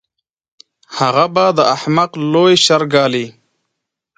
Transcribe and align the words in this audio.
هغه 0.97 1.25
به 1.33 1.45
د 1.57 1.59
احمق 1.75 2.11
لوی 2.33 2.53
شر 2.65 2.81
ګالي. 2.93 3.25